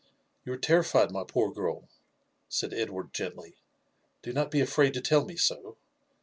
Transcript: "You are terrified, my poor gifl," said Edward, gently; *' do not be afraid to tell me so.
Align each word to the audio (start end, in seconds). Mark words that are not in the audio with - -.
"You 0.45 0.53
are 0.53 0.57
terrified, 0.57 1.11
my 1.11 1.23
poor 1.23 1.53
gifl," 1.53 1.87
said 2.49 2.73
Edward, 2.73 3.13
gently; 3.13 3.57
*' 3.89 4.21
do 4.23 4.33
not 4.33 4.49
be 4.49 4.59
afraid 4.59 4.95
to 4.95 5.01
tell 5.01 5.23
me 5.23 5.35
so. 5.37 5.77